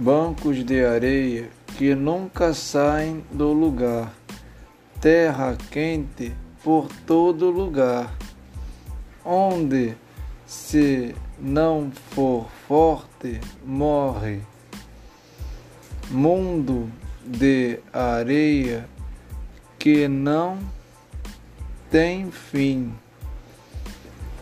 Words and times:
bancos 0.00 0.64
de 0.64 0.82
areia 0.82 1.50
que 1.76 1.94
nunca 1.94 2.54
saem 2.54 3.22
do 3.30 3.52
lugar, 3.52 4.10
terra 4.98 5.58
quente 5.70 6.32
por 6.64 6.88
todo 7.06 7.50
lugar, 7.50 8.10
onde 9.22 9.94
se 10.46 11.14
não 11.38 11.92
for 12.12 12.48
forte, 12.66 13.42
morre. 13.62 14.40
Mundo 16.10 16.90
de 17.22 17.78
areia 17.92 18.88
que 19.78 20.08
não 20.08 20.58
tem 21.90 22.30
fim, 22.30 22.94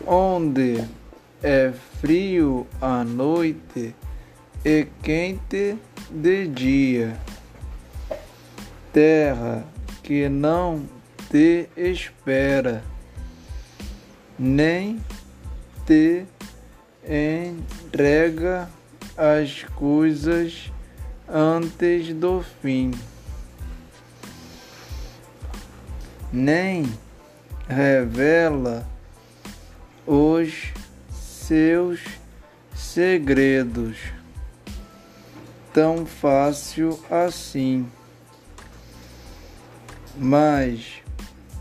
onde 0.07 0.81
é 1.43 1.73
frio 1.99 2.65
à 2.81 3.03
noite 3.03 3.93
e 4.63 4.87
quente 5.01 5.77
de 6.09 6.47
dia, 6.47 7.17
terra 8.91 9.65
que 10.03 10.27
não 10.27 10.85
te 11.29 11.69
espera, 11.77 12.83
nem 14.37 14.99
te 15.85 16.25
entrega 17.07 18.69
as 19.15 19.63
coisas 19.75 20.71
antes 21.27 22.13
do 22.13 22.43
fim, 22.61 22.91
nem 26.33 26.83
revela 27.67 28.85
os 30.05 30.73
seus 31.11 32.01
segredos 32.75 34.18
tão 35.73 36.05
fácil 36.05 36.99
assim, 37.09 37.87
mas 40.17 41.01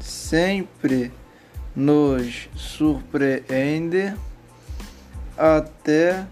sempre 0.00 1.12
nos 1.75 2.48
surpreende 2.56 4.15
até 5.37 6.27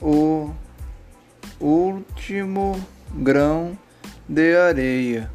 o 0.00 0.50
último 1.60 2.84
grão 3.14 3.78
de 4.28 4.56
areia. 4.56 5.30